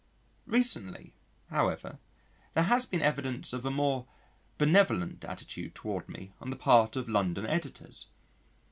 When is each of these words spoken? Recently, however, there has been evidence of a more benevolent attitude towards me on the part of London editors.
Recently, 0.47 1.13
however, 1.51 1.99
there 2.55 2.63
has 2.63 2.87
been 2.87 3.03
evidence 3.03 3.53
of 3.53 3.63
a 3.63 3.69
more 3.69 4.07
benevolent 4.57 5.23
attitude 5.23 5.75
towards 5.75 6.09
me 6.09 6.33
on 6.41 6.49
the 6.49 6.55
part 6.55 6.95
of 6.95 7.07
London 7.07 7.45
editors. 7.45 8.07